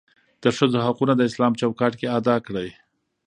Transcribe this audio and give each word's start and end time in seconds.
دښځو 0.43 0.79
حقونه 0.87 1.13
داسلام 1.15 1.53
چوکاټ 1.61 1.93
کې 1.99 2.11
ادا 2.17 2.35
کړى. 2.45 2.69